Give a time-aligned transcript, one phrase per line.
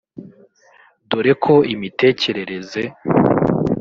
[1.09, 2.81] dore ko imitekerereze